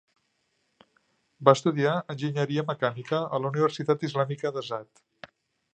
[1.49, 5.07] Va estudiar enginyeria mecànica a la Universitat Islàmica d'Azad.